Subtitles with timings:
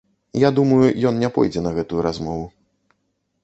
[0.43, 2.45] Я думаю, ён не пойдзе на гэтую размову.